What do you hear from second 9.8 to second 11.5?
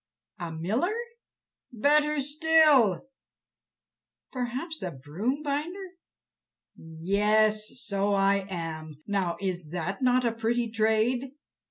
that a pretty trade?"